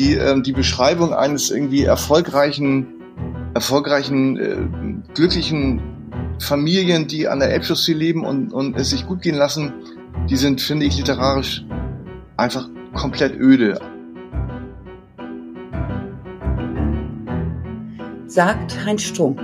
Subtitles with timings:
[0.00, 2.86] die, ähm, die Beschreibung eines irgendwie erfolgreichen,
[3.52, 4.56] erfolgreichen, äh,
[5.14, 5.82] glücklichen
[6.38, 9.74] Familien, die an der Elbchaussee leben und, und es sich gut gehen lassen,
[10.30, 11.64] die sind, finde ich, literarisch
[12.38, 13.78] einfach komplett öde.
[18.26, 19.40] Sagt Heinz Strunk.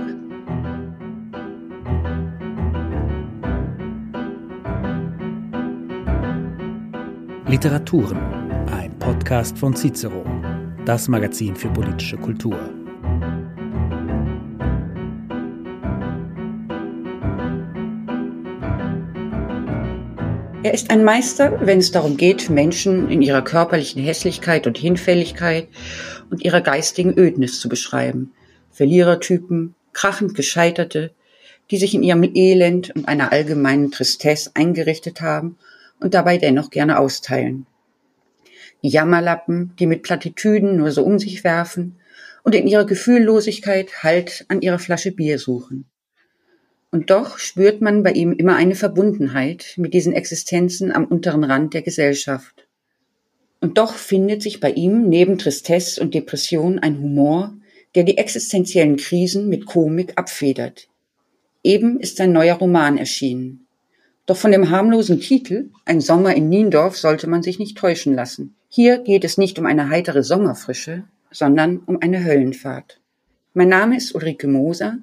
[7.45, 8.17] Literaturen,
[8.71, 10.25] ein Podcast von Cicero,
[10.87, 12.57] das Magazin für politische Kultur.
[20.63, 25.67] Er ist ein Meister, wenn es darum geht, Menschen in ihrer körperlichen Hässlichkeit und Hinfälligkeit
[26.29, 28.31] und ihrer geistigen Ödnis zu beschreiben.
[28.71, 31.11] Verlierertypen, krachend Gescheiterte,
[31.69, 35.57] die sich in ihrem Elend und einer allgemeinen Tristesse eingerichtet haben
[35.99, 37.65] und dabei dennoch gerne austeilen.
[38.81, 41.95] Jammerlappen, die mit Plattitüden nur so um sich werfen
[42.43, 45.85] und in ihrer Gefühllosigkeit Halt an ihrer Flasche Bier suchen.
[46.91, 51.73] Und doch spürt man bei ihm immer eine Verbundenheit mit diesen Existenzen am unteren Rand
[51.73, 52.67] der Gesellschaft.
[53.59, 57.53] Und doch findet sich bei ihm neben Tristesse und Depression ein Humor,
[57.95, 60.87] der die existenziellen Krisen mit Komik abfedert.
[61.63, 63.67] Eben ist sein neuer Roman erschienen.
[64.27, 68.56] Doch von dem harmlosen Titel Ein Sommer in Niendorf sollte man sich nicht täuschen lassen.
[68.69, 72.99] Hier geht es nicht um eine heitere Sommerfrische, sondern um eine Höllenfahrt.
[73.53, 74.97] Mein Name ist Ulrike Moser.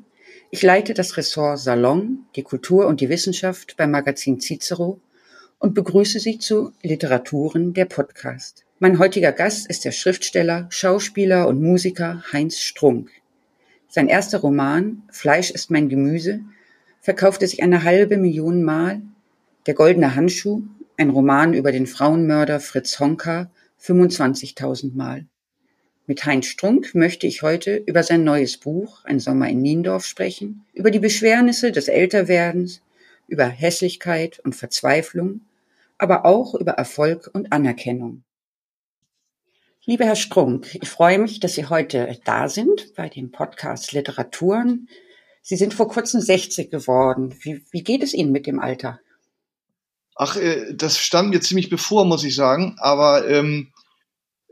[0.50, 5.00] Ich leite das Ressort Salon, die Kultur und die Wissenschaft beim Magazin Cicero
[5.58, 8.64] und begrüße Sie zu Literaturen der Podcast.
[8.78, 13.10] Mein heutiger Gast ist der Schriftsteller, Schauspieler und Musiker Heinz Strunk.
[13.88, 16.40] Sein erster Roman Fleisch ist mein Gemüse
[17.04, 19.02] verkaufte sich eine halbe Million Mal
[19.66, 20.62] der goldene Handschuh,
[20.96, 23.50] ein Roman über den Frauenmörder Fritz Honka,
[23.82, 25.26] 25.000 Mal.
[26.06, 30.64] Mit Heinz Strunk möchte ich heute über sein neues Buch Ein Sommer in Niendorf sprechen,
[30.72, 32.82] über die Beschwernisse des Älterwerdens,
[33.26, 35.40] über Hässlichkeit und Verzweiflung,
[35.98, 38.22] aber auch über Erfolg und Anerkennung.
[39.86, 44.88] Lieber Herr Strunk, ich freue mich, dass Sie heute da sind bei dem Podcast Literaturen.
[45.42, 47.34] Sie sind vor kurzem 60 geworden.
[47.40, 49.00] Wie, wie geht es Ihnen mit dem Alter?
[50.14, 52.76] Ach, äh, das stand mir ziemlich bevor, muss ich sagen.
[52.78, 53.72] Aber ähm,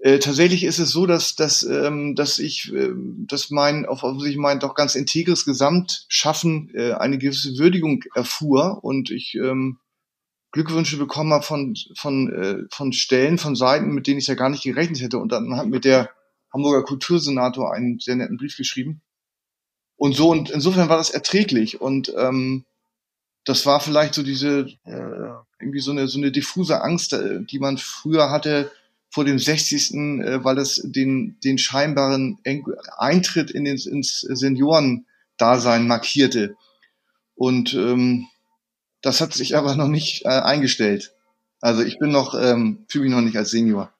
[0.02, 2.90] äh, tatsächlich ist es so, dass, dass, ähm, dass ich, äh,
[3.26, 9.10] dass mein, auf sich mein doch ganz integres Gesamtschaffen äh, eine gewisse Würdigung erfuhr und
[9.10, 9.78] ich ähm,
[10.50, 14.50] Glückwünsche bekommen habe von, von, äh, von Stellen, von Seiten, mit denen ich ja gar
[14.50, 15.18] nicht gerechnet hätte.
[15.18, 16.10] Und dann hat mir der
[16.52, 19.00] Hamburger Kultursenator einen sehr netten Brief geschrieben.
[19.96, 21.80] Und so, und insofern war das erträglich.
[21.80, 22.64] Und ähm,
[23.44, 25.30] das war vielleicht so diese äh,
[25.62, 28.70] irgendwie so eine so eine diffuse Angst, äh, die man früher hatte
[29.10, 29.94] vor dem 60.
[29.94, 32.38] Äh, weil es den den scheinbaren
[32.96, 36.56] Eintritt in den, ins Seniorendasein markierte.
[37.34, 38.26] Und ähm,
[39.00, 41.14] das hat sich aber noch nicht äh, eingestellt.
[41.60, 43.92] Also ich bin noch ähm, fühle mich noch nicht als Senior.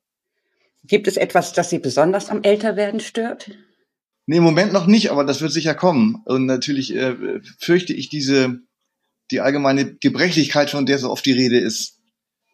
[0.85, 3.51] Gibt es etwas, das Sie besonders am Älterwerden stört?
[4.27, 6.23] Nee, im Moment noch nicht, aber das wird sicher kommen.
[6.25, 8.61] Und natürlich äh, fürchte ich diese
[9.33, 11.99] die allgemeine Gebrechlichkeit, von der so oft die Rede ist.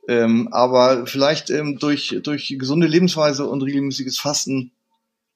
[0.08, 4.72] Ähm, aber vielleicht ähm, durch, durch gesunde Lebensweise und regelmäßiges Fasten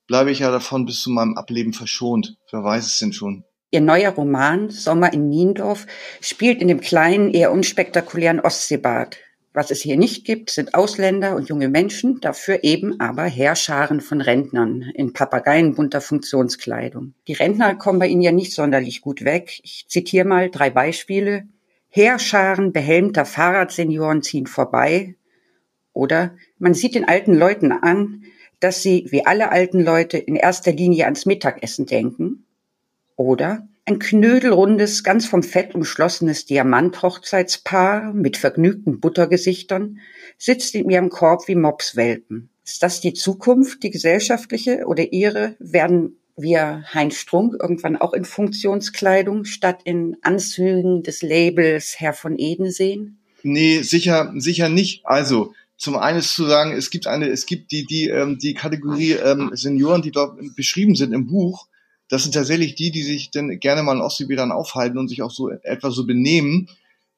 [0.07, 2.37] bleibe ich ja davon bis zu meinem Ableben verschont.
[2.51, 3.45] Wer weiß es denn schon.
[3.71, 5.87] Ihr neuer Roman Sommer in Niendorf
[6.21, 9.17] spielt in dem kleinen, eher unspektakulären Ostseebad.
[9.55, 14.23] Was es hier nicht gibt, sind Ausländer und junge Menschen, dafür eben aber Heerscharen von
[14.23, 17.13] Rentnern in papageienbunter Funktionskleidung.
[17.29, 19.61] Die Rentner kommen bei Ihnen ja nicht sonderlich gut weg.
[19.63, 21.49] Ich zitiere mal drei Beispiele.
[21.91, 25.17] Heerscharen behelmter Fahrradsenioren ziehen vorbei.
[25.93, 28.25] Oder man sieht den alten Leuten an,
[28.61, 32.47] dass sie, wie alle alten Leute, in erster Linie ans Mittagessen denken.
[33.17, 39.99] Oder ein knödelrundes, ganz vom Fett umschlossenes Diamanthochzeitspaar mit vergnügten Buttergesichtern
[40.39, 42.49] sitzt in ihrem Korb wie Mopswelpen.
[42.65, 45.57] Ist das die Zukunft, die gesellschaftliche oder ihre?
[45.59, 52.39] Werden wir Heinz Strunk irgendwann auch in Funktionskleidung statt in Anzügen des Labels Herr von
[52.39, 53.19] Eden sehen?
[53.43, 55.05] Nee, sicher, sicher nicht.
[55.05, 58.55] Also, zum einen ist zu sagen, es gibt eine, es gibt die, die, ähm, die
[58.55, 61.67] Kategorie ähm, Senioren, die dort beschrieben sind im Buch,
[62.13, 65.31] das sind tatsächlich die, die sich dann gerne mal in Ostseebädern aufhalten und sich auch
[65.31, 66.69] so etwa so benehmen.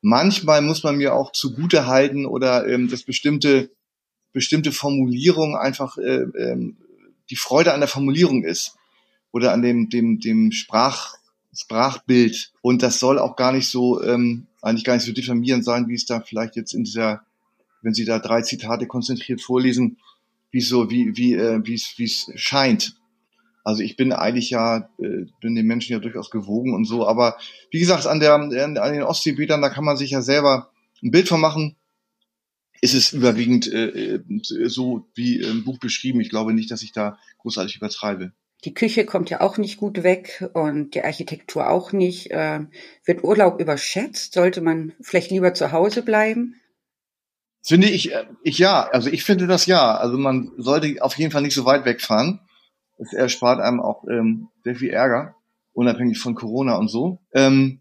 [0.02, 3.70] Manchmal muss man mir auch zugute halten oder ähm, das bestimmte
[4.32, 6.76] bestimmte Formulierung einfach äh, ähm,
[7.28, 8.76] die Freude an der Formulierung ist
[9.32, 11.16] oder an dem dem dem Sprach
[11.52, 15.88] Sprachbild und das soll auch gar nicht so ähm, eigentlich gar nicht so diffamierend sein,
[15.88, 17.24] wie es da vielleicht jetzt in dieser
[17.82, 19.96] wenn Sie da drei Zitate konzentriert vorlesen,
[20.52, 22.94] wie so, wie, wie, äh, wie es, wie es scheint.
[23.64, 27.38] Also ich bin eigentlich ja, äh, bin den Menschen ja durchaus gewogen und so, aber
[27.70, 30.70] wie gesagt, an der, an den Ostseebädern, da kann man sich ja selber
[31.02, 31.76] ein Bild von machen.
[32.82, 36.20] Ist es überwiegend äh, äh so wie im Buch beschrieben.
[36.20, 38.32] Ich glaube nicht, dass ich da großartig übertreibe.
[38.64, 42.30] Die Küche kommt ja auch nicht gut weg und die Architektur auch nicht.
[42.30, 42.60] Äh,
[43.04, 44.34] wird Urlaub überschätzt?
[44.34, 46.60] Sollte man vielleicht lieber zu Hause bleiben?
[47.62, 48.88] Finde ich, äh, ich ja.
[48.90, 49.96] Also ich finde das ja.
[49.96, 52.40] Also man sollte auf jeden Fall nicht so weit wegfahren.
[52.98, 55.34] Es erspart einem auch ähm, sehr viel Ärger,
[55.72, 57.20] unabhängig von Corona und so.
[57.32, 57.80] Ähm,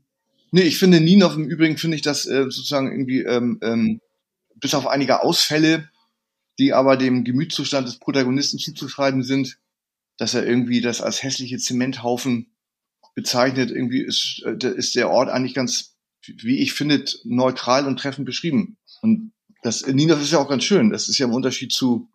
[0.51, 4.01] nee, ich finde Ninov im Übrigen finde ich das äh, sozusagen irgendwie ähm, ähm,
[4.56, 5.89] bis auf einige Ausfälle,
[6.60, 9.57] die aber dem Gemütszustand des Protagonisten zuzuschreiben sind,
[10.18, 12.54] dass er irgendwie das als hässliche Zementhaufen
[13.16, 13.71] bezeichnet.
[13.71, 15.95] Irgendwie ist, äh, ist der Ort eigentlich ganz,
[16.25, 18.77] wie ich finde, neutral und treffend beschrieben.
[19.01, 19.33] Und
[19.63, 20.89] das Ninov ist ja auch ganz schön.
[20.89, 22.09] Das ist ja im Unterschied zu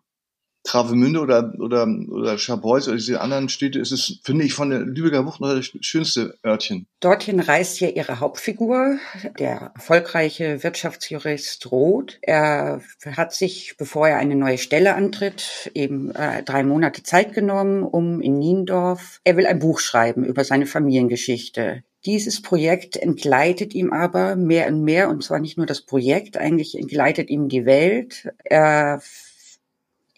[0.63, 4.81] Travemünde oder, oder, oder Scharbeutz oder diese anderen Städte ist es, finde ich, von der
[4.81, 6.85] Lübecker Bucht noch das schönste Örtchen.
[6.99, 8.97] Dorthin reist ja ihre Hauptfigur,
[9.39, 12.17] der erfolgreiche Wirtschaftsjurist Roth.
[12.21, 12.81] Er
[13.15, 18.21] hat sich, bevor er eine neue Stelle antritt, eben äh, drei Monate Zeit genommen, um
[18.21, 21.83] in Niendorf, er will ein Buch schreiben über seine Familiengeschichte.
[22.05, 26.77] Dieses Projekt entgleitet ihm aber mehr und mehr, und zwar nicht nur das Projekt, eigentlich
[26.77, 28.29] entgleitet ihm die Welt.
[28.45, 29.01] Er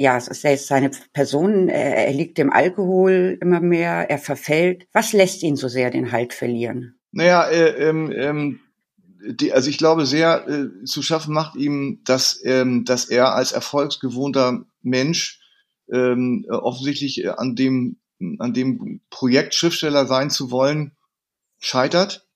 [0.02, 4.88] ja, es ist seine Person, er liegt dem Alkohol immer mehr, er verfällt.
[4.94, 6.96] Was lässt ihn so sehr den Halt verlieren?
[7.12, 8.60] Naja, äh, ähm, ähm,
[9.24, 13.52] die, also ich glaube sehr äh, zu schaffen macht ihm, dass, ähm, dass er als
[13.52, 15.40] erfolgsgewohnter Mensch
[15.92, 17.98] ähm, offensichtlich an dem
[18.38, 20.96] an dem Projekt Schriftsteller sein zu wollen
[21.60, 22.28] scheitert.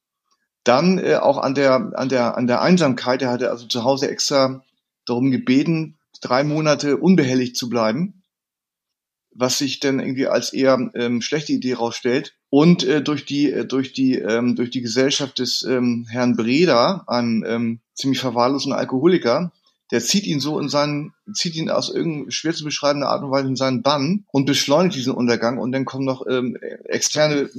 [0.64, 3.22] Dann äh, auch an der an der an der Einsamkeit.
[3.22, 4.64] Er hatte also zu Hause extra
[5.06, 8.24] darum gebeten, drei Monate unbehelligt zu bleiben,
[9.32, 12.36] was sich dann irgendwie als eher ähm, schlechte Idee rausstellt.
[12.50, 17.04] Und äh, durch die äh, durch die ähm, durch die Gesellschaft des ähm, Herrn Breda,
[17.08, 19.52] ein ähm, ziemlich verwahrlosen Alkoholiker,
[19.92, 23.32] der zieht ihn so in seinen, zieht ihn aus irgendeiner schwer zu beschreibender Art und
[23.32, 27.50] Weise in seinen Bann und beschleunigt diesen Untergang und dann kommen noch ähm, externe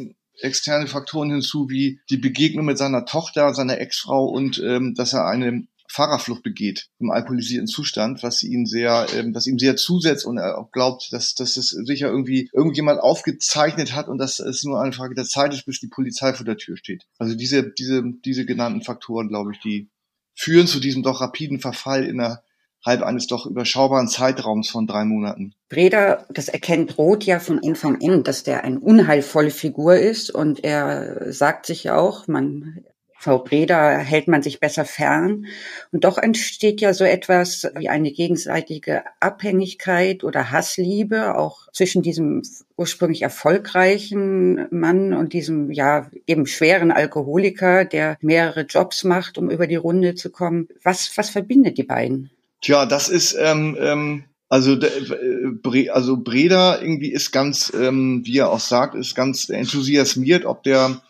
[0.41, 5.27] externe Faktoren hinzu, wie die Begegnung mit seiner Tochter, seiner Ex-Frau und ähm, dass er
[5.27, 10.39] eine Fahrerflucht begeht im alkoholisierten Zustand, was ihn sehr, ähm, was ihm sehr zusetzt und
[10.39, 14.81] er auch glaubt, dass, dass es sicher irgendwie irgendjemand aufgezeichnet hat und dass es nur
[14.81, 17.07] eine Frage der Zeit ist, bis die Polizei vor der Tür steht.
[17.19, 19.89] Also diese, diese, diese genannten Faktoren, glaube ich, die
[20.35, 25.55] führen zu diesem doch rapiden Verfall innerhalb eines doch überschaubaren Zeitraums von drei Monaten.
[25.69, 30.63] Breda, das erkennt Roth ja von Anfang an, dass der eine unheilvolle Figur ist und
[30.63, 32.85] er sagt sich auch, man
[33.19, 35.47] Frau Breda hält man sich besser fern.
[35.91, 42.43] Und doch entsteht ja so etwas wie eine gegenseitige Abhängigkeit oder Hassliebe auch zwischen diesem
[42.77, 49.67] ursprünglich erfolgreichen Mann und diesem ja eben schweren Alkoholiker, der mehrere Jobs macht, um über
[49.67, 50.69] die Runde zu kommen.
[50.83, 52.31] Was, was verbindet die beiden?
[52.61, 58.51] Tja, das ist ähm, ähm also, äh, also Breda irgendwie ist ganz, ähm, wie er
[58.51, 61.03] auch sagt, ist ganz enthusiasmiert, ob der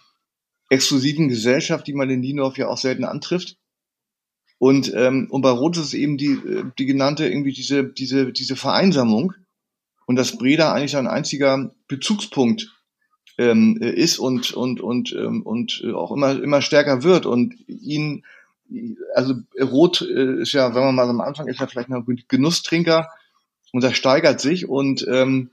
[0.68, 3.56] exklusiven Gesellschaft, die man in Niendorf ja auch selten antrifft.
[4.58, 8.32] Und, ähm, und bei Rot ist es eben die, äh, die genannte, irgendwie diese, diese,
[8.32, 9.34] diese Vereinsamung.
[10.06, 12.72] Und dass Breda eigentlich ein einziger Bezugspunkt
[13.38, 17.26] ähm, ist und, und, und, ähm, und auch immer, immer stärker wird.
[17.26, 18.24] Und ihn,
[19.14, 22.22] also Rot äh, ist ja, wenn man mal am Anfang ist, ja vielleicht noch ein
[22.28, 23.10] Genusstrinker
[23.72, 25.50] und das steigert sich und ähm,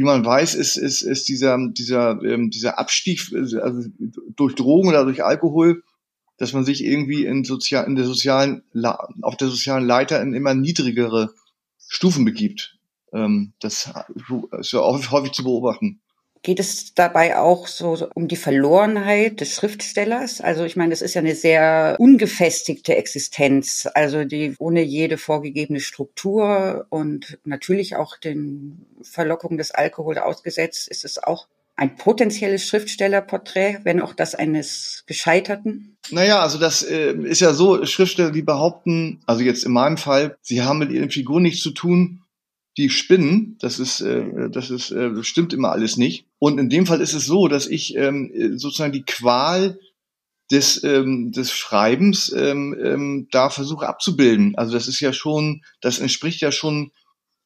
[0.00, 3.86] wie man weiß, ist, ist, ist dieser, dieser, ähm, dieser Abstieg also
[4.34, 5.82] durch Drogen oder durch Alkohol,
[6.38, 8.62] dass man sich irgendwie in, sozial, in der sozialen,
[9.20, 11.34] auf der sozialen Leiter in immer niedrigere
[11.86, 12.78] Stufen begibt.
[13.12, 13.92] Ähm, das
[14.58, 16.00] ist ja auch häufig zu beobachten.
[16.42, 20.40] Geht es dabei auch so um die Verlorenheit des Schriftstellers?
[20.40, 25.80] Also ich meine, das ist ja eine sehr ungefestigte Existenz, also die ohne jede vorgegebene
[25.80, 33.80] Struktur und natürlich auch den Verlockungen des Alkohols ausgesetzt, ist es auch ein potenzielles Schriftstellerporträt,
[33.84, 35.96] wenn auch das eines Gescheiterten?
[36.10, 40.36] Naja, also das äh, ist ja so, Schriftsteller, die behaupten, also jetzt in meinem Fall,
[40.42, 42.22] sie haben mit ihren Figuren nichts zu tun,
[42.76, 43.56] die spinnen.
[43.60, 46.26] Das ist, äh, das ist, äh, stimmt immer alles nicht.
[46.38, 49.78] Und in dem Fall ist es so, dass ich ähm, sozusagen die Qual
[50.50, 54.56] des, ähm, des Schreibens ähm, ähm, da versuche abzubilden.
[54.56, 56.90] Also das ist ja schon, das entspricht ja schon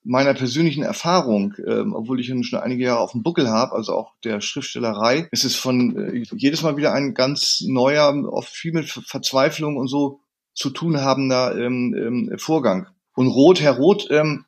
[0.05, 4.13] meiner persönlichen Erfahrung, ähm, obwohl ich schon einige Jahre auf dem Buckel habe, also auch
[4.23, 8.91] der Schriftstellerei, ist es von äh, jedes Mal wieder ein ganz neuer, oft viel mit
[8.91, 10.21] Verzweiflung und so
[10.55, 12.87] zu tun habender ähm, ähm, Vorgang.
[13.15, 14.45] Und Rot, Herr Roth, ähm,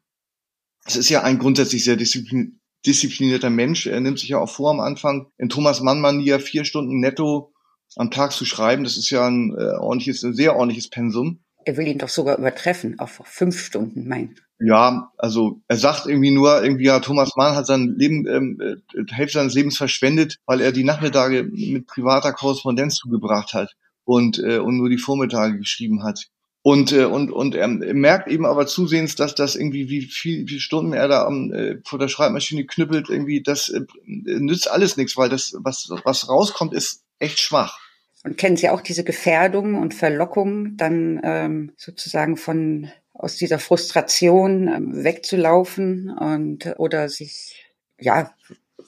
[0.87, 3.87] es ist ja ein grundsätzlich sehr disziplin disziplinierter Mensch.
[3.87, 7.53] Er nimmt sich ja auch vor am Anfang in Thomas Mann-Manier vier Stunden netto
[7.97, 8.85] am Tag zu schreiben.
[8.85, 11.41] Das ist ja ein äh, ordentliches, ein sehr ordentliches Pensum.
[11.65, 14.37] Er will ihn doch sogar übertreffen auf fünf Stunden, mein.
[14.59, 19.13] Ja, also er sagt irgendwie nur, irgendwie ja, Thomas Mann hat sein Leben, ähm, äh,
[19.13, 23.75] Hälfte seines Lebens verschwendet, weil er die Nachmittage mit privater Korrespondenz zugebracht hat
[24.05, 26.29] und, äh, und nur die Vormittage geschrieben hat.
[26.67, 30.59] Und, äh, und, und er merkt eben aber zusehends, dass das irgendwie, wie viel, wie
[30.59, 35.17] Stunden er da am, äh, vor der Schreibmaschine knüppelt, irgendwie, das äh, nützt alles nichts,
[35.17, 37.79] weil das, was, was rauskommt, ist echt schwach.
[38.25, 44.67] Und kennen Sie auch diese Gefährdung und Verlockung, dann ähm, sozusagen von aus dieser Frustration
[44.67, 47.65] ähm, wegzulaufen und oder sich
[47.97, 48.35] ja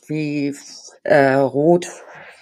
[0.08, 0.52] wie
[1.04, 1.86] äh, rot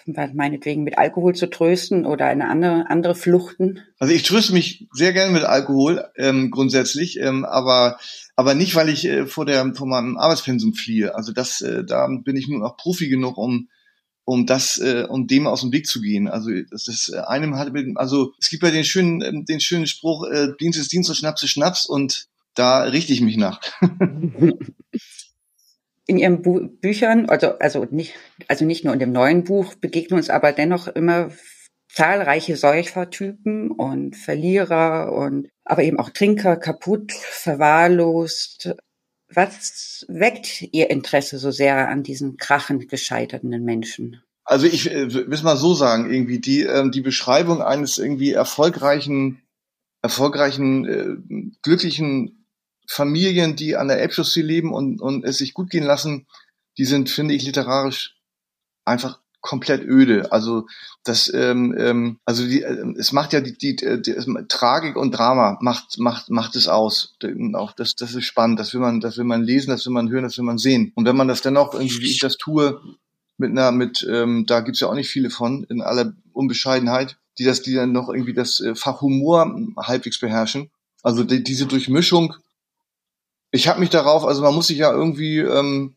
[0.07, 3.81] meinetwegen mit Alkohol zu trösten oder eine andere, andere Fluchten?
[3.99, 7.99] Also ich tröste mich sehr gerne mit Alkohol ähm, grundsätzlich, ähm, aber
[8.37, 11.15] aber nicht, weil ich äh, vor der vor meinem Arbeitspensum fliehe.
[11.15, 13.69] Also das, äh, da bin ich nur noch Profi genug, um
[14.27, 16.27] um das, äh, um dem aus dem Weg zu gehen.
[16.27, 19.87] Also das ist äh, einem hat, also es gibt ja den schönen, äh, den schönen
[19.87, 23.61] Spruch, äh, Dienst ist Dienst und Schnaps ist Schnaps und da richte ich mich nach.
[26.07, 28.15] in ihren Bu Büchern, also, also nicht,
[28.49, 31.31] also nicht nur in dem neuen Buch, begegnen uns aber dennoch immer
[31.89, 38.75] zahlreiche Säufertypen und Verlierer und aber eben auch Trinker, kaputt, verwahrlost.
[39.33, 44.23] Was weckt Ihr Interesse so sehr an diesen krachend gescheiterten Menschen?
[44.45, 49.43] Also ich äh, will mal so sagen, irgendwie die ähm, die Beschreibung eines irgendwie erfolgreichen
[50.03, 52.46] erfolgreichen äh, glücklichen
[52.87, 56.27] Familien, die an der Elbchaussee leben und, und es sich gut gehen lassen,
[56.79, 58.17] die sind, finde ich, literarisch
[58.85, 60.33] einfach komplett öde.
[60.33, 60.67] Also
[61.05, 65.13] das, ähm, ähm, also die, äh, es macht ja die, die, die, die Tragik und
[65.13, 67.17] Drama macht macht macht es aus.
[67.55, 68.59] Auch das, das ist spannend.
[68.59, 70.93] Das will man, das will man lesen, das will man hören, das will man sehen.
[70.97, 72.81] Und wenn man das dennoch irgendwie, wie ich das tue,
[73.39, 77.45] mit einer, mit, ähm, da gibt's ja auch nicht viele von in aller Unbescheidenheit, die
[77.45, 80.71] das, die dann noch irgendwie das äh, Fach Humor halbwegs beherrschen.
[81.03, 82.35] Also die, diese Durchmischung
[83.51, 85.97] ich habe mich darauf, also man muss sich ja irgendwie, ähm,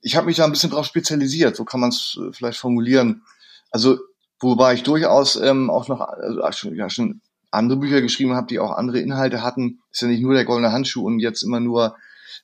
[0.00, 3.22] ich habe mich da ein bisschen drauf spezialisiert, so kann man es äh, vielleicht formulieren.
[3.70, 3.98] Also
[4.40, 8.58] wobei ich durchaus ähm, auch noch also, schon, ja, schon andere Bücher geschrieben habe, die
[8.58, 9.80] auch andere Inhalte hatten.
[9.90, 11.96] Ist ja nicht nur der goldene Handschuh und jetzt immer nur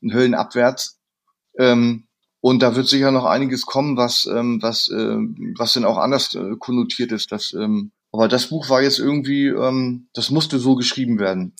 [0.03, 0.99] ein Höllenabwärts.
[1.59, 2.05] Ähm,
[2.41, 5.17] und da wird sicher noch einiges kommen, was ähm, was äh,
[5.57, 7.31] was denn auch anders äh, konnotiert ist.
[7.31, 11.55] Das, ähm, aber das Buch war jetzt irgendwie, ähm, das musste so geschrieben werden.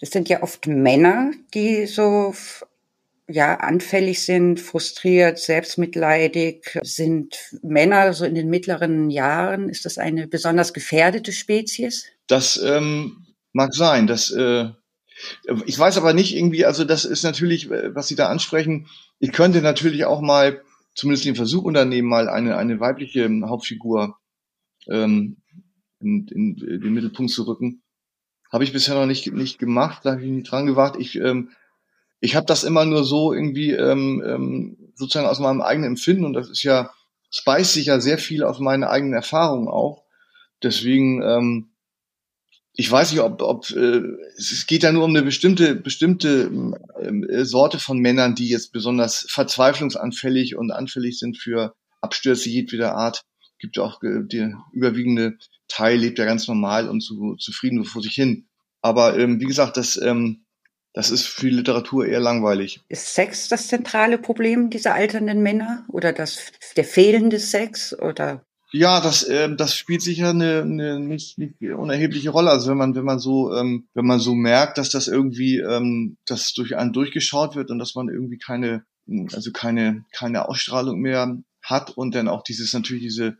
[0.00, 2.34] Das sind ja oft Männer, die so
[3.28, 6.78] ja anfällig sind, frustriert, selbstmitleidig.
[6.82, 9.68] Sind Männer so in den mittleren Jahren?
[9.68, 12.06] Ist das eine besonders gefährdete Spezies?
[12.26, 14.06] Das ähm, mag sein.
[14.06, 14.70] Das äh,
[15.66, 16.64] ich weiß aber nicht irgendwie.
[16.64, 18.86] Also das ist natürlich, äh, was Sie da ansprechen.
[19.18, 20.62] Ich könnte natürlich auch mal
[20.94, 24.16] zumindest den Versuch unternehmen, mal eine eine weibliche Hauptfigur
[24.88, 25.38] ähm,
[26.00, 27.82] in, in, in den Mittelpunkt zu rücken.
[28.50, 30.96] Habe ich bisher noch nicht, nicht gemacht, da habe ich nicht dran gewagt.
[30.98, 31.50] Ich, ähm,
[32.20, 36.32] ich habe das immer nur so irgendwie ähm, ähm, sozusagen aus meinem eigenen Empfinden und
[36.32, 36.90] das ist ja,
[37.30, 40.04] speist sich ja sehr viel aus meinen eigenen Erfahrungen auch.
[40.62, 41.70] Deswegen, ähm,
[42.72, 44.02] ich weiß nicht, ob, ob äh,
[44.36, 46.50] es geht ja nur um eine bestimmte, bestimmte
[47.00, 53.24] äh, Sorte von Männern, die jetzt besonders verzweiflungsanfällig und anfällig sind für Abstürze jedweder Art.
[53.58, 58.02] Gibt ja auch äh, die überwiegende Teil lebt ja ganz normal und zu, zufrieden vor
[58.02, 58.48] sich hin.
[58.80, 60.44] Aber ähm, wie gesagt, das, ähm,
[60.92, 62.80] das ist für die Literatur eher langweilig.
[62.88, 68.44] Ist Sex das zentrale Problem dieser alternden Männer oder das, der fehlende Sex oder?
[68.70, 72.50] Ja, das, ähm, das spielt sicher eine, eine nicht, nicht unerhebliche Rolle.
[72.50, 76.18] Also wenn man, wenn man so, ähm, wenn man so merkt, dass das irgendwie, ähm,
[76.26, 78.84] das durch einen durchgeschaut wird und dass man irgendwie keine,
[79.32, 83.38] also keine, keine Ausstrahlung mehr hat und dann auch dieses natürlich diese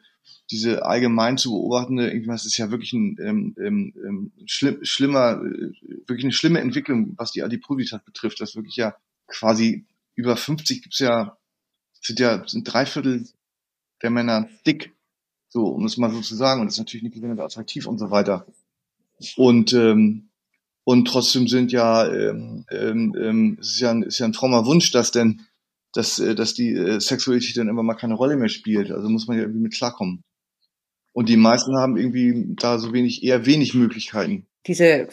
[0.51, 5.73] diese allgemein zu beobachtende, irgendwas ist ja wirklich ein ähm, ähm, ähm schlimm, schlimmer, äh,
[6.07, 8.41] wirklich eine schlimme Entwicklung, was die Adipositas betrifft.
[8.41, 8.95] Das wirklich ja
[9.27, 11.37] quasi über 50 gibt's ja,
[12.01, 13.27] sind ja sind drei Viertel
[14.03, 14.95] der Männer dick,
[15.49, 16.61] so um es mal so zu sagen.
[16.61, 18.47] Und das ist natürlich nicht besonders attraktiv und so weiter.
[19.37, 20.29] Und ähm,
[20.89, 24.65] und trotzdem sind ja, ähm, ähm, ähm es ist ja, ein, ist ja ein frommer
[24.65, 25.43] Wunsch, dass denn,
[25.93, 28.91] dass, äh, dass die äh, Sexualität dann immer mal keine Rolle mehr spielt.
[28.91, 30.23] Also muss man ja irgendwie mit klarkommen.
[31.13, 34.47] Und die meisten haben irgendwie da so wenig, eher wenig Möglichkeiten.
[34.67, 35.09] Diese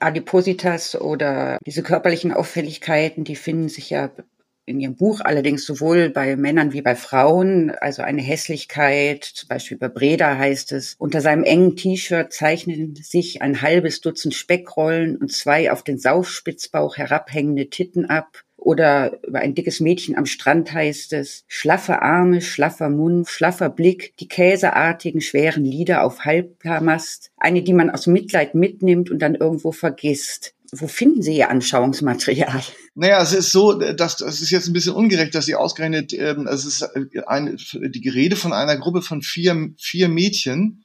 [0.00, 4.10] Adipositas oder diese körperlichen Auffälligkeiten, die finden sich ja
[4.64, 9.76] in ihrem Buch allerdings sowohl bei Männern wie bei Frauen, also eine Hässlichkeit, zum Beispiel
[9.76, 15.32] bei Breda heißt es, unter seinem engen T-Shirt zeichnen sich ein halbes Dutzend Speckrollen und
[15.32, 21.12] zwei auf den Saufspitzbauch herabhängende Titten ab Oder über ein dickes Mädchen am Strand heißt
[21.14, 27.72] es, schlaffe Arme, schlaffer Mund, schlaffer Blick, die käseartigen, schweren Lieder auf Halbmast, eine, die
[27.72, 30.54] man aus Mitleid mitnimmt und dann irgendwo vergisst.
[30.74, 32.62] Wo finden Sie Ihr Anschauungsmaterial?
[32.94, 36.46] Naja, es ist so, dass es ist jetzt ein bisschen ungerecht, dass Sie ausgerechnet, ähm,
[36.46, 36.82] es ist
[37.26, 40.82] eine, die Rede von einer Gruppe von vier, vier Mädchen,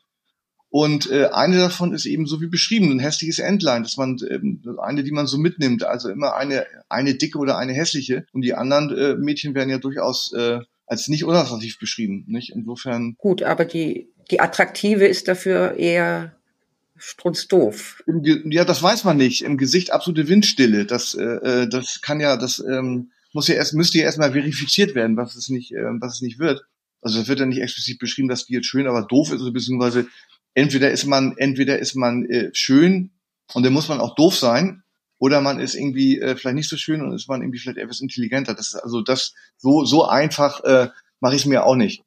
[0.70, 4.62] und äh, eine davon ist eben so wie beschrieben, ein hässliches Entlein, dass man ähm,
[4.79, 8.25] eine, die man so mitnimmt, also immer eine eine dicke oder eine hässliche.
[8.34, 12.51] Und die anderen äh, Mädchen werden ja durchaus äh, als nicht unattraktiv beschrieben, nicht?
[12.53, 13.15] Insofern.
[13.17, 16.37] Gut, aber die die attraktive ist dafür eher
[16.98, 18.04] strunzdoof.
[18.46, 19.44] Ja, das weiß man nicht.
[19.44, 20.86] Im Gesicht absolute Windstille.
[20.86, 24.96] Das äh, äh, das kann ja das ähm, muss ja erst müsste ja erstmal verifiziert
[24.96, 26.66] werden, was es nicht äh, was es nicht wird.
[27.01, 30.08] Also es wird ja nicht explizit beschrieben, dass die jetzt schön, aber doof ist, beziehungsweise
[30.54, 33.12] entweder ist man, entweder ist man äh, schön
[33.54, 34.84] und dann muss man auch doof sein,
[35.20, 38.01] oder man ist irgendwie äh, vielleicht nicht so schön und ist man irgendwie vielleicht etwas
[38.01, 38.54] intelligenter.
[38.54, 40.89] Das ist also das so so einfach äh,
[41.20, 42.04] mache ich mir auch nicht.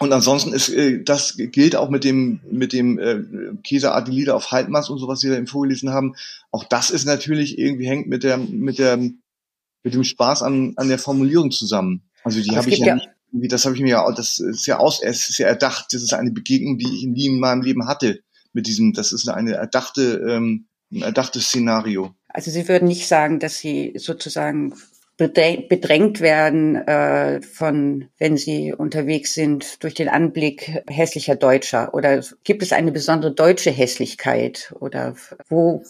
[0.00, 3.22] Und ansonsten ist äh, das gilt auch mit dem mit dem äh,
[3.64, 6.14] Käseart Lieder auf Halbmaß und so was Sie da eben vorgelesen haben.
[6.50, 10.88] Auch das ist natürlich irgendwie hängt mit der mit der mit dem Spaß an an
[10.88, 12.02] der Formulierung zusammen.
[12.22, 15.02] Also die habe ich ja, nicht das habe ich mir ja, das ist ja aus,
[15.02, 18.22] es ist ja erdacht, das ist eine Begegnung, die ich nie in meinem Leben hatte
[18.52, 22.14] mit diesem, das ist eine erdachte, ähm, ein erdachtes Szenario.
[22.28, 24.74] Also Sie würden nicht sagen, dass Sie sozusagen
[25.18, 31.92] bedrängt werden äh, von, wenn Sie unterwegs sind, durch den Anblick hässlicher Deutscher?
[31.92, 34.72] Oder gibt es eine besondere deutsche Hässlichkeit?
[34.78, 35.16] Oder
[35.48, 35.82] wo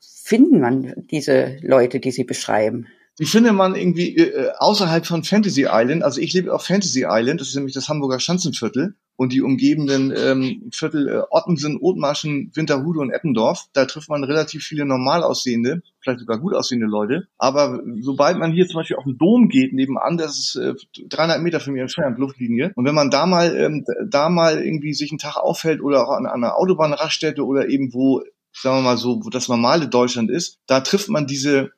[0.00, 2.88] finden man diese Leute, die Sie beschreiben?
[3.18, 6.02] die findet man irgendwie äh, außerhalb von Fantasy Island.
[6.02, 10.12] Also ich lebe auf Fantasy Island, das ist nämlich das Hamburger Schanzenviertel und die umgebenden
[10.16, 13.66] ähm, Viertel äh, Ottensen, Othmarschen, Winterhude und Eppendorf.
[13.72, 17.26] Da trifft man relativ viele normal aussehende, vielleicht sogar gut aussehende Leute.
[17.38, 20.74] Aber sobald man hier zum Beispiel auf den Dom geht nebenan, das ist äh,
[21.08, 22.72] 300 Meter von mir entfernt, Luftlinie.
[22.74, 26.10] Und wenn man da mal ähm, da mal irgendwie sich einen Tag aufhält oder auch
[26.10, 30.30] an, an einer Autobahnraststätte oder eben wo sagen wir mal so, wo das normale Deutschland
[30.30, 31.72] ist, da trifft man diese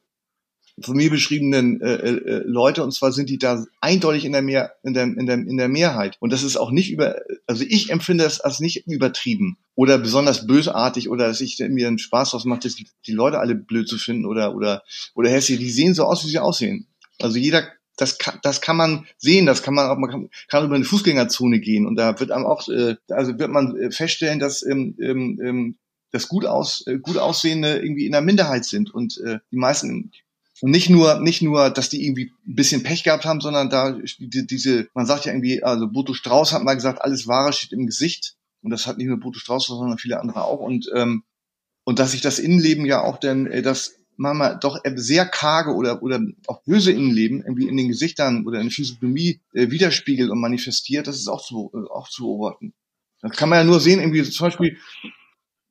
[0.83, 4.43] von mir beschriebenen äh, äh, äh, Leute und zwar sind die da eindeutig in der,
[4.43, 6.17] Mehr, in, der, in, der, in der Mehrheit.
[6.21, 10.47] Und das ist auch nicht über also ich empfinde das als nicht übertrieben oder besonders
[10.47, 13.99] bösartig oder dass ich mir einen Spaß draus mache, die, die Leute alle blöd zu
[13.99, 14.83] finden oder oder
[15.15, 16.87] oder hässlich die sehen so aus wie sie aussehen.
[17.21, 20.65] Also jeder das kann, das kann man sehen, das kann man auch, man kann, kann
[20.65, 24.39] über eine Fußgängerzone gehen und da wird einem auch, äh, also wird man äh, feststellen,
[24.39, 25.79] dass ähm, ähm, ähm
[26.11, 30.11] das gut aus äh, gut aussehende irgendwie in der Minderheit sind und äh, die meisten
[30.61, 33.93] und nicht nur, nicht nur, dass die irgendwie ein bisschen Pech gehabt haben, sondern da
[34.19, 37.73] die, diese, man sagt ja irgendwie, also Boto Strauß hat mal gesagt, alles Wahre steht
[37.73, 38.35] im Gesicht.
[38.63, 40.61] Und das hat nicht nur Boto Strauß, sondern viele andere auch.
[40.61, 41.23] Und, ähm,
[41.85, 46.03] und dass sich das Innenleben ja auch dann, äh, das manchmal doch sehr karge oder,
[46.03, 50.41] oder auch böse Innenleben irgendwie in den Gesichtern oder in der Physiognomie äh, widerspiegelt und
[50.41, 52.75] manifestiert, das ist auch zu, äh, auch zu beobachten.
[53.23, 54.77] Das kann man ja nur sehen, irgendwie zum Beispiel,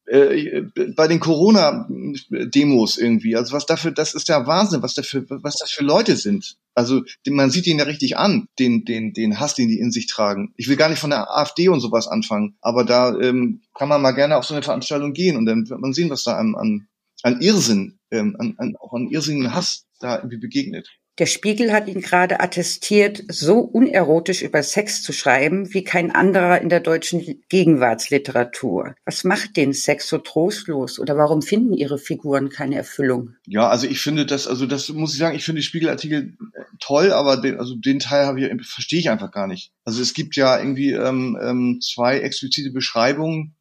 [0.07, 0.63] äh,
[0.95, 3.35] bei den Corona-Demos irgendwie.
[3.35, 6.55] Also was dafür, das ist der Wahnsinn, was dafür, was das für Leute sind.
[6.75, 10.07] Also man sieht ihn ja richtig an, den, den, den Hass, den die in sich
[10.07, 10.53] tragen.
[10.55, 14.01] Ich will gar nicht von der AfD und sowas anfangen, aber da ähm, kann man
[14.01, 16.55] mal gerne auf so eine Veranstaltung gehen und dann wird man sehen, was da an,
[16.55, 16.87] an,
[17.23, 20.89] an Irrsinn, ähm, an, an, auch an irrsinnigen Hass da irgendwie begegnet.
[21.19, 26.61] Der Spiegel hat ihn gerade attestiert, so unerotisch über Sex zu schreiben wie kein anderer
[26.61, 28.95] in der deutschen Gegenwartsliteratur.
[29.03, 33.31] Was macht den Sex so trostlos oder warum finden Ihre Figuren keine Erfüllung?
[33.47, 36.61] Ja, also ich finde das, also das muss ich sagen, ich finde die Spiegelartikel äh,
[36.79, 39.71] toll, aber den, also den Teil habe ich verstehe ich einfach gar nicht.
[39.85, 43.56] Also es gibt ja irgendwie ähm, ähm, zwei explizite Beschreibungen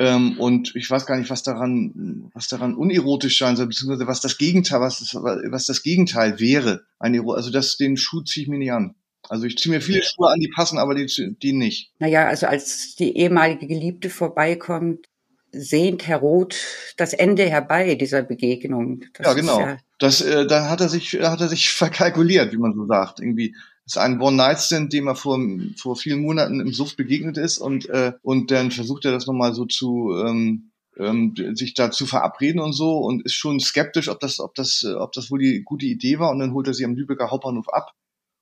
[0.00, 4.22] ähm, und ich weiß gar nicht, was daran, was daran unerotisch sein soll, beziehungsweise was
[4.22, 6.86] das Gegenteil, was das, was das Gegenteil wäre.
[6.98, 8.94] Ein also das, den Schuh ziehe ich mir nicht an.
[9.28, 11.92] Also ich ziehe mir viele Schuhe an, die passen, aber die, die nicht.
[11.98, 15.06] Naja, also als die ehemalige Geliebte vorbeikommt,
[15.52, 16.56] sehnt Herr Roth
[16.96, 19.04] das Ende herbei dieser Begegnung.
[19.12, 19.60] Das ja, genau.
[19.60, 23.20] Ja das, äh, dann hat er sich, hat er sich verkalkuliert, wie man so sagt.
[23.20, 23.54] Irgendwie
[23.90, 25.40] ist ein One-Night-Stand, dem er vor,
[25.76, 29.52] vor vielen Monaten im Suff begegnet ist und, äh, und dann versucht er das nochmal
[29.52, 34.20] so zu, ähm, ähm, sich da zu verabreden und so und ist schon skeptisch, ob
[34.20, 36.84] das, ob das, ob das wohl die gute Idee war und dann holt er sie
[36.84, 37.92] am Lübecker Hauptbahnhof ab,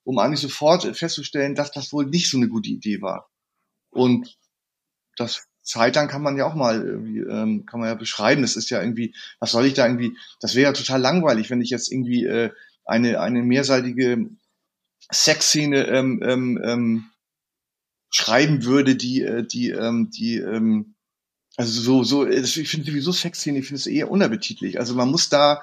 [0.04, 3.30] um eigentlich sofort festzustellen, dass das wohl nicht so eine gute Idee war.
[3.90, 4.36] Und
[5.16, 8.42] das Zeitlang kann man ja auch mal irgendwie, ähm, kann man ja beschreiben.
[8.42, 11.62] Das ist ja irgendwie, was soll ich da irgendwie, das wäre ja total langweilig, wenn
[11.62, 12.50] ich jetzt irgendwie äh,
[12.84, 14.28] eine, eine mehrseitige
[15.12, 17.04] Sexszene ähm, ähm, ähm,
[18.10, 20.94] schreiben würde, die, äh, die, ähm, die, ähm,
[21.56, 24.78] also so, so, ich finde sowieso Sexszene, ich finde es eher unappetitlich.
[24.78, 25.62] Also man muss da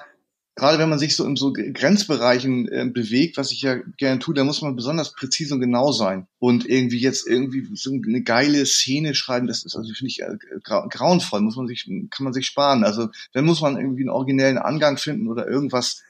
[0.56, 4.34] gerade wenn man sich so in so Grenzbereichen äh, bewegt, was ich ja gerne tue,
[4.34, 6.26] da muss man besonders präzise und genau sein.
[6.38, 10.36] Und irgendwie jetzt irgendwie so eine geile Szene schreiben, das ist also finde ich äh,
[10.64, 12.84] gra grauenvoll, muss man sich kann man sich sparen.
[12.84, 16.02] Also dann muss man irgendwie einen originellen Angang finden oder irgendwas,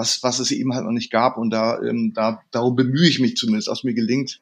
[0.00, 1.36] was was es eben halt noch nicht gab.
[1.36, 4.40] Und da ähm, da darum bemühe ich mich zumindest, aus mir gelingt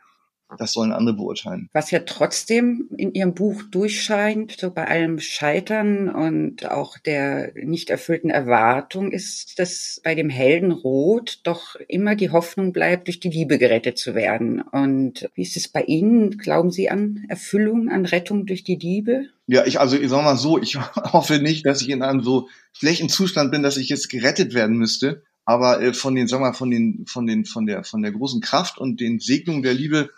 [0.57, 1.69] das sollen andere beurteilen.
[1.73, 7.91] Was ja trotzdem in Ihrem Buch durchscheint, so bei allem Scheitern und auch der nicht
[7.91, 13.29] erfüllten Erwartung, ist, dass bei dem Helden Rot doch immer die Hoffnung bleibt, durch die
[13.29, 14.63] Liebe gerettet zu werden.
[14.63, 16.39] Und wie ist es bei Ihnen?
[16.39, 19.27] Glauben Sie an Erfüllung, an Rettung durch die Liebe?
[19.47, 22.49] Ja, ich, also ich sag mal so, ich hoffe nicht, dass ich in einem so
[22.73, 25.23] schlechten Zustand bin, dass ich jetzt gerettet werden müsste.
[25.49, 28.43] Aber äh, von den, sag mal, von den, von den, von der, von der großen
[28.43, 30.11] Kraft und den Segnungen der Liebe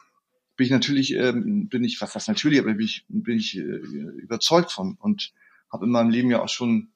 [0.57, 3.61] bin ich natürlich, ähm, bin ich, was das natürlich, aber bin ich, bin ich äh,
[3.61, 5.33] überzeugt von und
[5.73, 6.89] habe in meinem Leben ja auch schon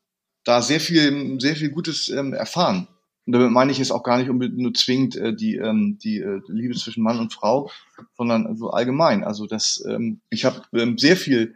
[0.42, 2.88] da sehr viel, sehr viel Gutes ähm, erfahren.
[3.24, 6.18] Und damit meine ich jetzt auch gar nicht unbedingt nur zwingend äh, die, ähm, die
[6.18, 7.70] äh, Liebe zwischen Mann und Frau,
[8.16, 9.22] sondern also allgemein.
[9.22, 11.54] Also das, ähm, ich habe ähm, sehr viel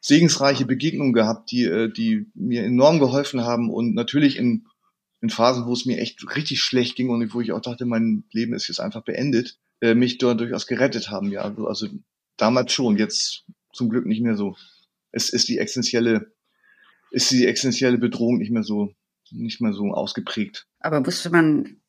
[0.00, 4.66] segensreiche Begegnungen gehabt, die, äh, die mir enorm geholfen haben und natürlich in,
[5.26, 8.24] in Phasen, wo es mir echt richtig schlecht ging und wo ich auch dachte, mein
[8.30, 11.32] Leben ist jetzt einfach beendet, äh, mich dort durchaus gerettet haben.
[11.32, 11.88] Ja, also, also
[12.36, 14.56] damals schon, jetzt zum Glück nicht mehr so.
[15.10, 16.32] Es ist die essentielle,
[17.10, 18.94] ist die essentielle Bedrohung nicht mehr so,
[19.32, 20.68] nicht mehr so ausgeprägt.
[20.78, 21.80] Aber musste man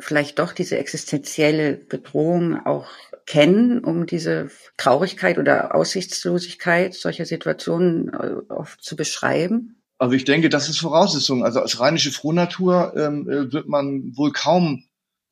[0.00, 2.88] vielleicht doch diese existenzielle Bedrohung auch
[3.26, 9.79] kennen, um diese Traurigkeit oder Aussichtslosigkeit solcher Situationen äh, oft zu beschreiben?
[10.00, 11.44] Also ich denke, das ist Voraussetzung.
[11.44, 14.84] Also als rheinische Frohnatur ähm, äh, wird man wohl kaum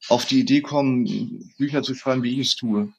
[0.09, 2.92] auf die Idee kommen, Bücher zu schreiben, wie ich es tue.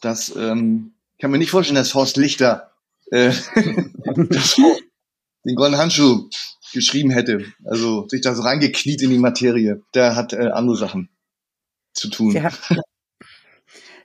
[0.00, 2.72] Das ähm, kann mir nicht vorstellen, dass Horst Lichter
[3.12, 6.28] äh, den goldenen Handschuh
[6.72, 7.44] geschrieben hätte.
[7.64, 9.80] Also sich da so reingekniet in die Materie.
[9.94, 11.10] Der hat äh, andere Sachen
[11.92, 12.32] zu tun.
[12.32, 12.40] Sie,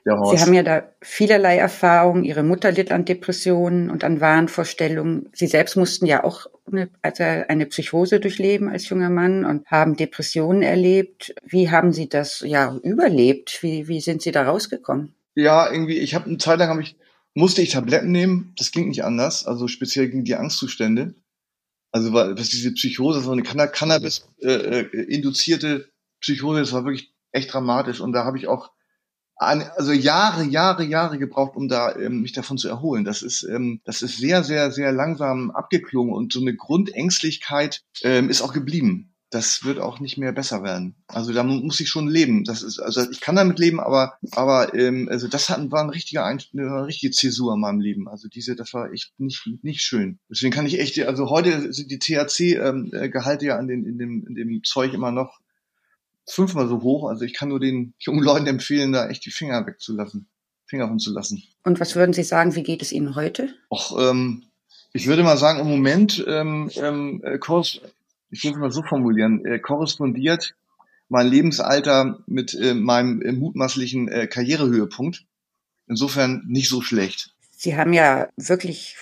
[0.04, 2.24] Sie haben ja da vielerlei Erfahrungen.
[2.24, 5.30] Ihre Mutter litt an Depressionen und an Wahnvorstellungen.
[5.32, 9.96] Sie selbst mussten ja auch eine, also eine Psychose durchleben als junger Mann und haben
[9.96, 11.34] Depressionen erlebt.
[11.42, 13.62] Wie haben Sie das ja überlebt?
[13.62, 15.14] Wie, wie sind Sie da rausgekommen?
[15.34, 16.98] Ja, irgendwie, ich habe eine Zeit lang habe ich,
[17.32, 21.14] musste ich Tabletten nehmen, das ging nicht anders, also speziell gegen die Angstzustände.
[21.92, 25.84] Also was diese Psychose, so eine Cannabis-induzierte äh, äh
[26.20, 28.00] Psychose, das war wirklich echt dramatisch.
[28.00, 28.73] Und da habe ich auch
[29.44, 33.04] also Jahre, Jahre, Jahre gebraucht, um da ähm, mich davon zu erholen.
[33.04, 38.30] Das ist, ähm, das ist sehr, sehr, sehr langsam abgeklungen und so eine Grundängstlichkeit ähm,
[38.30, 39.10] ist auch geblieben.
[39.30, 40.94] Das wird auch nicht mehr besser werden.
[41.08, 42.44] Also da muss ich schon leben.
[42.44, 45.90] Das ist, also ich kann damit leben, aber, aber ähm, also das hat, war ein
[45.90, 48.08] richtiger, eine richtige Zäsur in meinem Leben.
[48.08, 50.20] Also diese, das war echt nicht, nicht schön.
[50.30, 54.24] Deswegen kann ich echt, also heute sind die THC-Gehalte ähm, ja in, den, in, dem,
[54.28, 55.40] in dem Zeug immer noch
[56.26, 57.08] fünfmal so hoch.
[57.08, 60.26] Also ich kann nur den jungen Leuten empfehlen, da echt die Finger wegzulassen,
[60.66, 61.42] Finger von zu lassen.
[61.64, 63.48] Und was würden Sie sagen, wie geht es Ihnen heute?
[63.70, 64.44] Och, ähm,
[64.92, 67.38] ich würde mal sagen, im Moment, ähm, ähm, äh,
[68.30, 70.54] ich würde mal so formulieren, äh, korrespondiert
[71.08, 75.24] mein Lebensalter mit äh, meinem äh, mutmaßlichen äh, Karrierehöhepunkt.
[75.86, 77.34] Insofern nicht so schlecht.
[77.50, 78.96] Sie haben ja wirklich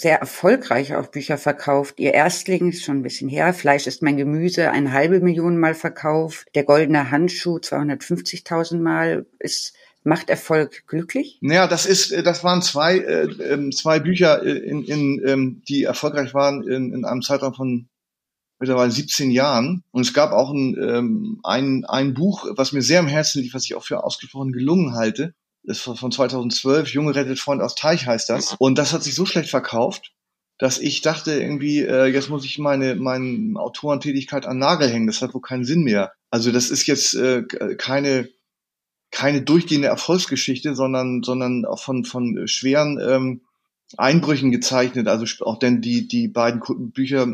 [0.00, 1.98] sehr erfolgreich auch Bücher verkauft.
[1.98, 3.52] Ihr Erstling ist schon ein bisschen her.
[3.52, 6.48] Fleisch ist mein Gemüse, eine halbe Million Mal verkauft.
[6.54, 9.26] Der goldene Handschuh 250.000 Mal.
[9.38, 11.38] Ist Macht Erfolg glücklich?
[11.42, 15.62] Naja, das ist, äh, das waren zwei, äh, ähm, zwei Bücher, äh, in, in, ähm,
[15.68, 17.88] die erfolgreich waren in, in einem Zeitraum von
[18.58, 19.82] mittlerweile 17 Jahren.
[19.90, 23.54] Und es gab auch ein, ähm, ein, ein Buch, was mir sehr am Herzen liegt,
[23.54, 25.34] was ich auch für ausgesprochen gelungen halte
[25.68, 28.56] ist von 2012, Junge rettet Freund aus Teich heißt das.
[28.58, 30.12] Und das hat sich so schlecht verkauft,
[30.58, 35.06] dass ich dachte irgendwie, äh, jetzt muss ich meine, meine Autorentätigkeit an Nagel hängen.
[35.06, 36.12] Das hat wohl keinen Sinn mehr.
[36.30, 37.44] Also das ist jetzt äh,
[37.76, 38.28] keine
[39.10, 43.40] keine durchgehende Erfolgsgeschichte, sondern sondern auch von von schweren ähm,
[43.96, 45.08] Einbrüchen gezeichnet.
[45.08, 46.60] Also auch denn die die beiden
[46.92, 47.26] Bücher,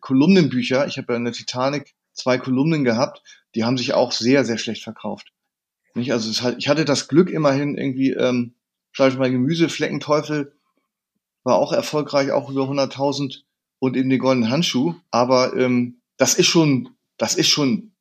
[0.00, 0.86] Kolumnenbücher.
[0.86, 3.22] Ich habe ja in der Titanic zwei Kolumnen gehabt.
[3.54, 5.32] Die haben sich auch sehr sehr schlecht verkauft.
[5.98, 6.12] Nicht?
[6.12, 8.54] Also es ich hatte das Glück immerhin irgendwie, ähm,
[8.92, 10.52] Fleisch mal Gemüse, Fleckenteufel
[11.44, 13.42] war auch erfolgreich, auch über 100.000
[13.78, 14.94] und eben den goldenen Handschuh.
[15.10, 17.92] Aber ähm, das ist schon, das ist schon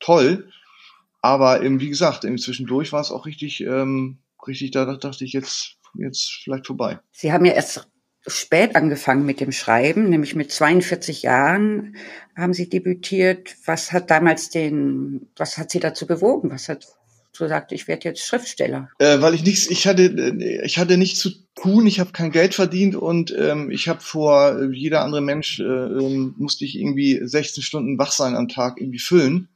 [0.00, 0.50] toll.
[1.22, 5.32] Aber eben, wie gesagt, eben zwischendurch war es auch richtig, ähm, richtig, da dachte ich
[5.32, 6.98] jetzt, jetzt vielleicht vorbei.
[7.12, 7.88] Sie haben ja erst
[8.26, 11.96] spät angefangen mit dem Schreiben, nämlich mit 42 Jahren
[12.36, 13.56] haben Sie debütiert.
[13.64, 16.50] Was hat damals den, was hat Sie dazu bewogen?
[16.50, 16.86] Was hat
[17.36, 18.88] so sagte, ich werde jetzt Schriftsteller?
[18.98, 22.54] Äh, weil ich nichts, ich hatte, ich hatte nichts zu tun, ich habe kein Geld
[22.54, 27.20] verdient und ähm, ich habe vor äh, jeder andere Mensch äh, ähm, musste ich irgendwie
[27.22, 29.48] 16 Stunden wach sein am Tag irgendwie füllen.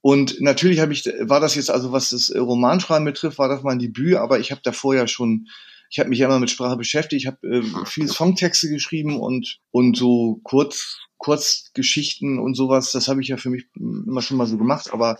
[0.00, 3.80] Und natürlich habe ich, war das jetzt also, was das Romanschreiben betrifft, war das mein
[3.80, 5.48] Debüt, aber ich habe davor ja schon,
[5.90, 9.58] ich habe mich ja immer mit Sprache beschäftigt, ich habe äh, viel Songtexte geschrieben und
[9.72, 14.46] und so kurz Kurzgeschichten und sowas, das habe ich ja für mich immer schon mal
[14.46, 15.18] so gemacht, aber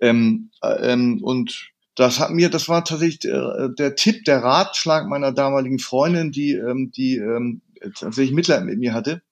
[0.00, 5.08] ähm, äh, ähm, und das hat mir, das war tatsächlich der, der Tipp, der Ratschlag
[5.08, 7.62] meiner damaligen Freundin, die, ähm, die ähm,
[7.94, 9.22] tatsächlich Mitleid mit mir hatte,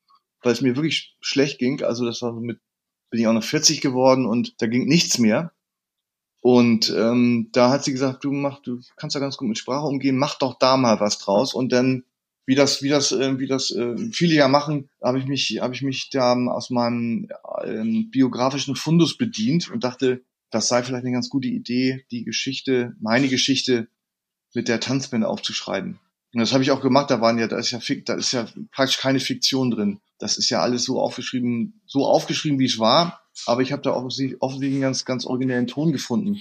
[0.42, 1.82] weil es mir wirklich schlecht ging.
[1.82, 2.58] Also das war mit,
[3.10, 5.52] bin ich auch noch 40 geworden und da ging nichts mehr.
[6.40, 9.86] Und ähm, da hat sie gesagt, du mach, du kannst ja ganz gut mit Sprache
[9.86, 11.54] umgehen, mach doch da mal was draus.
[11.54, 12.04] Und dann,
[12.46, 15.74] wie das, wie das, äh, wie das äh, viele ja machen, habe ich mich, habe
[15.74, 17.28] ich mich da aus meinem
[17.64, 20.22] äh, biografischen Fundus bedient und dachte,
[20.56, 23.88] das sei vielleicht eine ganz gute Idee, die Geschichte, meine Geschichte
[24.54, 25.98] mit der Tanzband aufzuschreiben.
[26.32, 28.48] Und das habe ich auch gemacht, da waren ja, da ist ja, da ist ja
[28.72, 30.00] praktisch keine Fiktion drin.
[30.18, 33.20] Das ist ja alles so aufgeschrieben, so aufgeschrieben, wie es war.
[33.44, 36.40] Aber ich habe da offensichtlich einen ganz, ganz originellen Ton gefunden,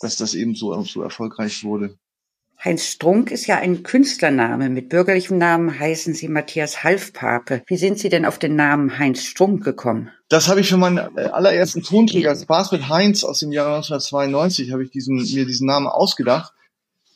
[0.00, 1.98] dass das eben so, so erfolgreich wurde.
[2.64, 4.70] Heinz Strunk ist ja ein Künstlername.
[4.70, 7.62] Mit bürgerlichem Namen heißen Sie Matthias Halfpape.
[7.66, 10.10] Wie sind Sie denn auf den Namen Heinz Strunk gekommen?
[10.28, 14.72] Das habe ich für meinen äh, allerersten Tonträger, Spaß mit Heinz aus dem Jahr 1992,
[14.72, 16.52] habe ich diesen, mir diesen Namen ausgedacht.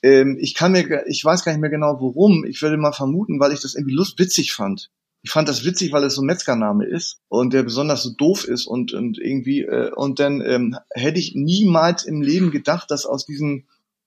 [0.02, 2.44] Ähm, ich kann mir, ich weiß gar nicht mehr genau warum.
[2.44, 4.90] Ich würde mal vermuten, weil ich das irgendwie lustwitzig fand.
[5.22, 8.44] Ich fand das witzig, weil es so ein Metzgername ist und der besonders so doof
[8.44, 13.04] ist und, und irgendwie, äh, und dann ähm, hätte ich niemals im Leben gedacht, dass
[13.04, 13.64] aus diesem,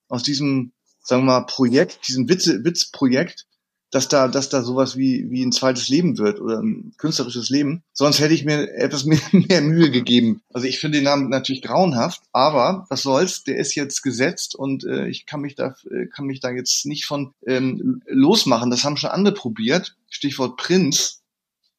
[0.08, 0.72] aus diesem
[1.04, 3.46] sagen wir mal, Projekt, diesem Witze, Witzprojekt,
[3.90, 7.84] dass da, dass da sowas wie, wie ein zweites Leben wird oder ein künstlerisches Leben.
[7.92, 10.42] Sonst hätte ich mir etwas mehr, mehr Mühe gegeben.
[10.52, 14.84] Also ich finde den Namen natürlich grauenhaft, aber was soll's, der ist jetzt gesetzt und
[14.84, 18.70] äh, ich kann mich da, äh, kann mich da jetzt nicht von ähm, losmachen.
[18.70, 19.96] Das haben schon andere probiert.
[20.08, 21.22] Stichwort Prinz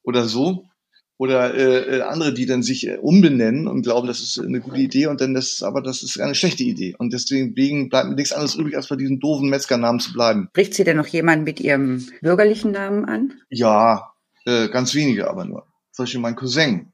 [0.03, 0.69] oder so
[1.17, 4.79] oder äh, äh, andere, die dann sich äh, umbenennen und glauben, das ist eine gute
[4.79, 7.53] Idee und dann das aber das ist eine schlechte Idee und deswegen
[7.89, 10.47] bleibt mir nichts anderes übrig, als bei diesem doofen Metzgernamen zu bleiben.
[10.51, 13.33] Spricht sie denn noch jemand mit ihrem bürgerlichen Namen an?
[13.49, 14.11] Ja,
[14.45, 15.65] äh, ganz wenige aber nur.
[15.91, 16.91] Zum Beispiel mein Cousin,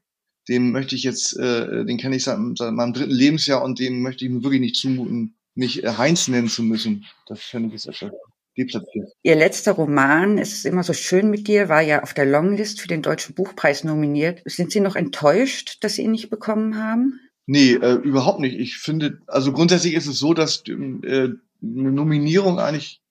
[0.48, 4.02] dem möchte ich jetzt, äh, den kenne ich seit, seit meinem dritten Lebensjahr und dem
[4.02, 7.04] möchte ich mir wirklich nicht zumuten, mich äh, Heinz nennen zu müssen.
[7.26, 8.31] Das fände ich jetzt deplatziert.
[8.54, 12.80] Ihr letzter Roman, Es ist immer so schön mit dir, war ja auf der Longlist
[12.80, 14.42] für den Deutschen Buchpreis nominiert.
[14.44, 17.18] Sind Sie noch enttäuscht, dass Sie ihn nicht bekommen haben?
[17.46, 18.58] Nee, äh, überhaupt nicht.
[18.58, 23.02] Ich finde, also grundsätzlich ist es so, dass äh, eine Nominierung eigentlich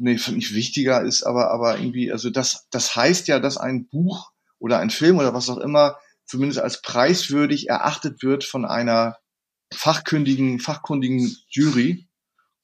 [0.00, 3.86] nee, finde ich wichtiger ist, aber, aber irgendwie, also das, das heißt ja, dass ein
[3.86, 9.18] Buch oder ein Film oder was auch immer zumindest als preiswürdig erachtet wird von einer
[9.72, 12.08] fachkundigen, fachkundigen Jury.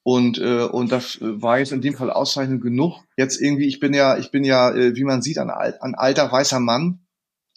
[0.09, 3.03] Und, äh, und das war jetzt in dem Fall auszeichnend genug.
[3.17, 6.31] Jetzt irgendwie, ich bin ja, ich bin ja, äh, wie man sieht, ein, ein alter
[6.31, 7.05] weißer Mann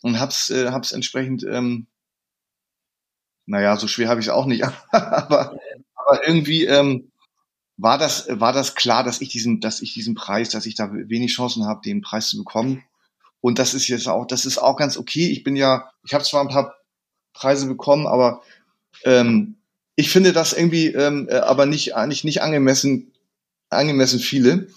[0.02, 1.86] und hab's, äh, hab's entsprechend, ähm,
[3.46, 5.60] naja, so schwer habe ich es auch nicht, aber,
[5.94, 7.12] aber irgendwie ähm,
[7.76, 10.90] war das, war das klar, dass ich diesen, dass ich diesen Preis, dass ich da
[10.92, 12.82] wenig Chancen habe, den Preis zu bekommen.
[13.40, 15.30] Und das ist jetzt auch, das ist auch ganz okay.
[15.30, 16.74] Ich bin ja, ich habe zwar ein paar
[17.32, 18.42] Preise bekommen, aber
[19.04, 19.59] ähm,
[20.00, 23.12] ich finde das irgendwie ähm, äh, aber nicht eigentlich nicht angemessen
[23.68, 24.68] angemessen viele.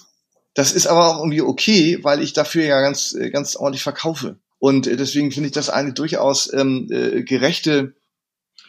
[0.53, 4.37] Das ist aber auch irgendwie okay, weil ich dafür ja ganz äh, ganz ordentlich verkaufe.
[4.59, 7.95] Und äh, deswegen finde ich das eine durchaus ähm, äh, gerechte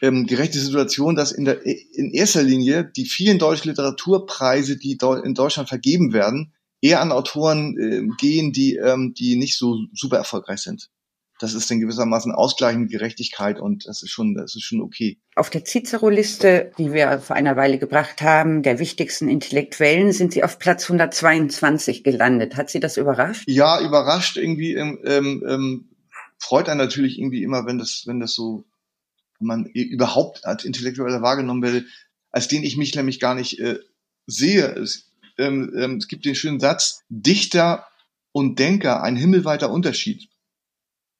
[0.00, 5.34] ähm, gerechte Situation, dass in der in erster Linie die vielen deutschen Literaturpreise, die in
[5.34, 10.60] Deutschland vergeben werden, eher an Autoren äh, gehen, die ähm, die nicht so super erfolgreich
[10.60, 10.88] sind
[11.44, 15.18] das ist dann gewissermaßen ausgleichende Gerechtigkeit und das ist schon, das ist schon okay.
[15.36, 20.42] Auf der Cicero-Liste, die wir vor einer Weile gebracht haben, der wichtigsten Intellektuellen, sind Sie
[20.42, 22.56] auf Platz 122 gelandet.
[22.56, 23.44] Hat Sie das überrascht?
[23.46, 24.74] Ja, überrascht irgendwie.
[24.74, 25.88] Ähm, ähm, ähm,
[26.38, 28.64] freut einen natürlich irgendwie immer, wenn das, wenn das so,
[29.38, 31.84] wenn man überhaupt als Intellektueller wahrgenommen werde,
[32.30, 33.80] als den ich mich nämlich gar nicht äh,
[34.26, 34.66] sehe.
[34.76, 37.86] Es, ähm, ähm, es gibt den schönen Satz: Dichter
[38.32, 40.30] und Denker, ein himmelweiter Unterschied.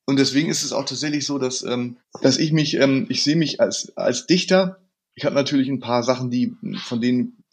[0.07, 3.37] Und deswegen ist es auch tatsächlich so, dass, ähm, dass ich mich, ähm, ich sehe
[3.37, 4.81] mich als, als Dichter.
[5.14, 7.45] Ich habe natürlich ein paar Sachen, die, von denen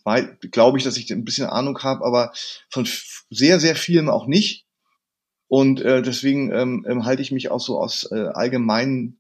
[0.52, 2.34] glaube ich, dass ich ein bisschen Ahnung habe, aber
[2.70, 2.88] von
[3.30, 4.66] sehr, sehr vielen auch nicht.
[5.48, 9.20] Und äh, deswegen ähm, ähm, halte ich mich auch so aus äh, allgemeinen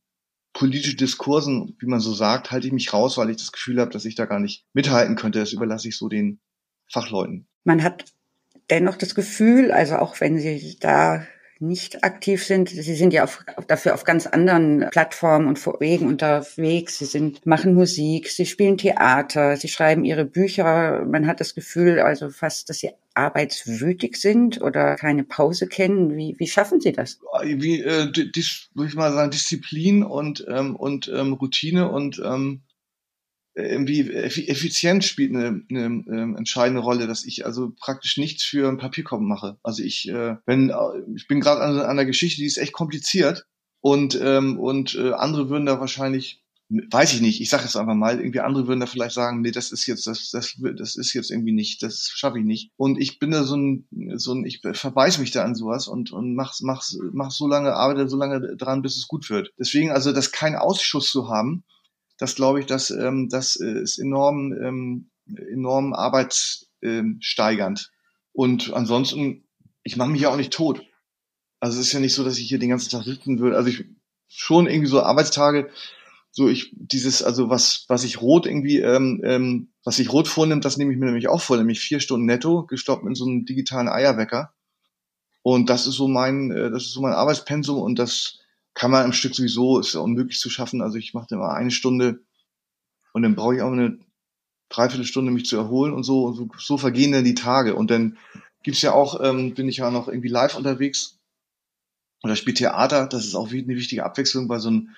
[0.54, 3.92] politischen Diskursen, wie man so sagt, halte ich mich raus, weil ich das Gefühl habe,
[3.92, 5.40] dass ich da gar nicht mithalten könnte.
[5.40, 6.40] Das überlasse ich so den
[6.90, 7.48] Fachleuten.
[7.64, 8.06] Man hat
[8.70, 11.26] dennoch das Gefühl, also auch wenn Sie da
[11.62, 12.70] nicht aktiv sind.
[12.70, 16.98] Sie sind ja auf, dafür auf ganz anderen Plattformen und Wegen unterwegs.
[16.98, 21.06] Sie sind, machen Musik, sie spielen Theater, sie schreiben ihre Bücher.
[21.06, 26.16] Man hat das Gefühl, also fast, dass sie arbeitswütig sind oder keine Pause kennen.
[26.16, 27.20] Wie, wie schaffen Sie das?
[27.44, 32.62] Wie, äh, dis, würde ich mal sagen, Disziplin und, ähm, und ähm, Routine und ähm,
[33.62, 38.78] irgendwie Effizienz spielt eine, eine, ähm, entscheidende Rolle, dass ich also praktisch nichts für einen
[38.78, 39.58] Papierkorb mache.
[39.64, 40.76] Also ich, äh, wenn äh,
[41.16, 43.46] ich bin gerade an, an einer Geschichte, die ist echt kompliziert
[43.80, 47.96] und ähm, und äh, andere würden da wahrscheinlich weiß ich nicht, ich sage es einfach
[47.96, 51.14] mal, irgendwie andere würden da vielleicht sagen, nee, das ist jetzt, das, das, das ist
[51.14, 52.72] jetzt irgendwie nicht, das schaffe ich nicht.
[52.78, 56.12] Und ich bin da so ein, so ein, ich verbeiß mich da an sowas und,
[56.12, 59.52] und mach, mach, mach so lange, arbeite so lange dran, bis es gut wird.
[59.60, 61.64] Deswegen also, das keinen Ausschuss zu haben,
[62.22, 65.10] das glaube ich, das, ähm, das ist enorm, ähm,
[65.52, 67.92] enorm arbeitssteigernd.
[68.32, 69.48] Und ansonsten,
[69.82, 70.84] ich mache mich ja auch nicht tot.
[71.60, 73.58] Also es ist ja nicht so, dass ich hier den ganzen Tag sitzen würde.
[73.58, 73.86] Also ich
[74.28, 75.72] schon irgendwie so Arbeitstage,
[76.30, 80.64] so ich dieses, also was, was ich rot irgendwie, ähm, ähm, was ich rot vornimmt,
[80.64, 83.46] das nehme ich mir nämlich auch vor, nämlich vier Stunden netto, gestoppt mit so einem
[83.46, 84.54] digitalen Eierwecker.
[85.42, 88.41] Und das ist so mein, äh, das ist so mein Arbeitspensum und das
[88.82, 90.82] kann man im Stück sowieso, ist ja unmöglich zu schaffen.
[90.82, 92.24] Also ich mache immer eine Stunde
[93.14, 94.00] und dann brauche ich auch eine
[94.70, 97.76] Dreiviertelstunde, mich zu erholen und so, und so, so vergehen dann die Tage.
[97.76, 98.18] Und dann
[98.64, 101.20] gibt's ja auch, ähm, bin ich ja noch irgendwie live unterwegs
[102.24, 104.90] oder spiele Theater, das ist auch eine wichtige Abwechslung bei so einem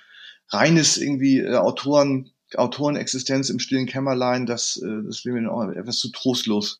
[0.47, 5.97] reines irgendwie äh, Autoren, Autorenexistenz im stillen Kämmerlein, das, äh, das wäre mir auch etwas
[5.97, 6.79] zu trostlos.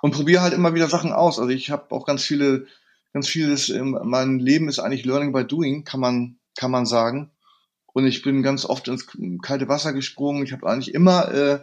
[0.00, 1.40] Und probiere halt immer wieder Sachen aus.
[1.40, 2.68] Also ich habe auch ganz viele,
[3.12, 7.30] ganz vieles, ähm, mein Leben ist eigentlich Learning by Doing, kann man, kann man sagen.
[7.92, 9.06] Und ich bin ganz oft ins
[9.42, 10.44] kalte Wasser gesprungen.
[10.44, 11.60] Ich habe eigentlich immer, äh,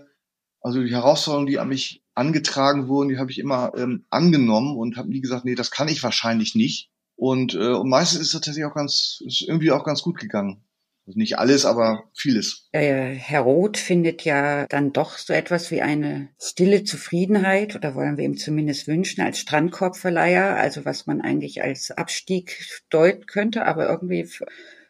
[0.62, 4.98] also die Herausforderungen, die an mich angetragen wurden, die habe ich immer ähm, angenommen und
[4.98, 6.92] habe nie gesagt, nee, das kann ich wahrscheinlich nicht.
[7.16, 10.64] Und, äh, und meistens ist es tatsächlich auch ganz, ist irgendwie auch ganz gut gegangen.
[11.10, 12.70] Also nicht alles, aber vieles.
[12.72, 18.18] Äh, Herr Roth findet ja dann doch so etwas wie eine stille Zufriedenheit, oder wollen
[18.18, 22.60] wir ihm zumindest wünschen, als Strandkorbverleiher, also was man eigentlich als Abstieg
[22.92, 24.30] deuten könnte, aber irgendwie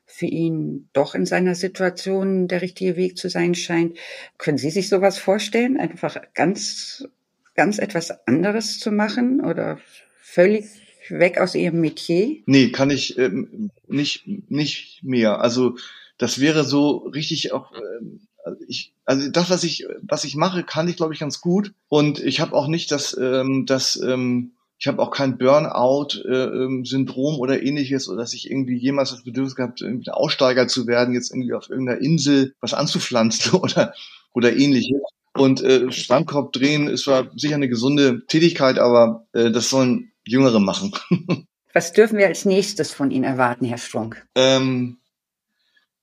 [0.05, 3.97] für ihn doch in seiner Situation der richtige Weg zu sein scheint.
[4.37, 7.07] Können Sie sich sowas vorstellen, einfach ganz,
[7.55, 9.79] ganz etwas anderes zu machen oder
[10.21, 10.65] völlig
[11.09, 12.41] weg aus Ihrem Metier?
[12.45, 15.39] Nee, kann ich ähm, nicht, nicht mehr.
[15.39, 15.77] Also
[16.19, 20.87] das wäre so richtig auch, äh, ich, also das, was ich, was ich mache, kann
[20.87, 21.73] ich, glaube ich, ganz gut.
[21.87, 27.35] Und ich habe auch nicht das, ähm, das, ähm, ich habe auch kein Burnout-Syndrom äh,
[27.35, 31.13] ähm, oder ähnliches, oder dass ich irgendwie jemals das Bedürfnis gehabt, irgendwie Aussteiger zu werden,
[31.13, 33.93] jetzt irgendwie auf irgendeiner Insel was anzupflanzen oder,
[34.33, 35.01] oder ähnliches.
[35.33, 40.59] Und äh, Strandkorb drehen ist zwar sicher eine gesunde Tätigkeit, aber äh, das sollen Jüngere
[40.59, 40.91] machen.
[41.73, 44.25] Was dürfen wir als nächstes von Ihnen erwarten, Herr Strunk?
[44.35, 44.97] Ähm,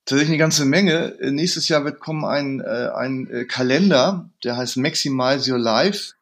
[0.07, 1.19] tatsächlich eine ganze Menge.
[1.19, 6.13] Äh, nächstes Jahr wird kommen ein, äh, ein äh, Kalender, der heißt Maximize Your Life.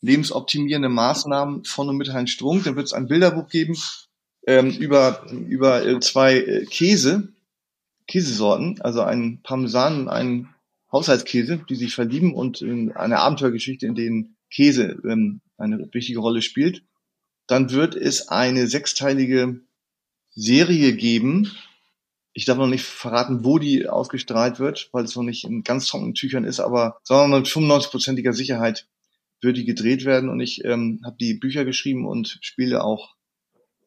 [0.00, 2.62] Lebensoptimierende Maßnahmen von und mit Heinz Strunk.
[2.62, 3.76] Dann wird es ein Bilderbuch geben
[4.46, 7.32] ähm, über, über äh, zwei Käse,
[8.06, 10.54] Käsesorten, also einen Parmesan und einen
[10.92, 16.42] Haushaltskäse, die sich verlieben und in eine Abenteuergeschichte, in denen Käse ähm, eine wichtige Rolle
[16.42, 16.82] spielt.
[17.48, 19.60] Dann wird es eine sechsteilige
[20.30, 21.50] Serie geben,
[22.32, 25.86] ich darf noch nicht verraten, wo die ausgestrahlt wird, weil es noch nicht in ganz
[25.86, 28.86] trockenen Tüchern ist, aber sagen wir mit 95-prozentiger Sicherheit
[29.40, 33.14] wird die gedreht werden und ich ähm, habe die Bücher geschrieben und spiele auch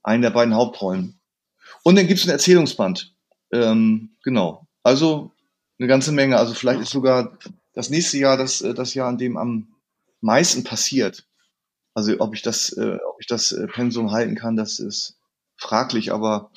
[0.04, 1.20] einen der beiden Hauptrollen.
[1.84, 3.14] Und dann gibt es ein Erzählungsband.
[3.52, 4.68] Ähm, genau.
[4.84, 5.32] Also
[5.80, 6.38] eine ganze Menge.
[6.38, 7.38] Also vielleicht ist sogar
[7.74, 9.76] das nächste Jahr das, äh, das Jahr, an dem am
[10.22, 11.28] meisten passiert.
[11.94, 15.18] Also ob ich das, äh, ob ich das äh, Pensum halten kann, das ist
[15.58, 16.52] fraglich, aber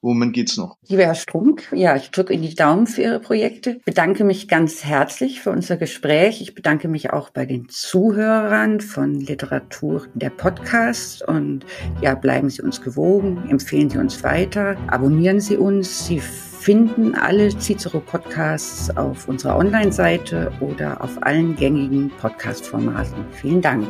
[0.00, 0.76] Moment geht's noch.
[0.86, 3.80] Lieber Herr Strunk, ja, ich drücke Ihnen die Daumen für Ihre Projekte.
[3.84, 6.40] Bedanke mich ganz herzlich für unser Gespräch.
[6.40, 11.66] Ich bedanke mich auch bei den Zuhörern von Literatur der Podcast und
[12.00, 16.06] ja, bleiben Sie uns gewogen, empfehlen Sie uns weiter, abonnieren Sie uns.
[16.06, 23.24] Sie finden alle Cicero Podcasts auf unserer Online-Seite oder auf allen gängigen Podcast-Formaten.
[23.32, 23.88] Vielen Dank.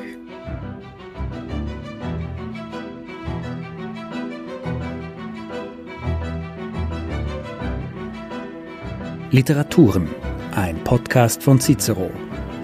[9.31, 10.09] Literaturen,
[10.55, 12.11] ein Podcast von Cicero,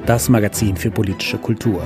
[0.06, 1.82] das Magazin für politische Kultur.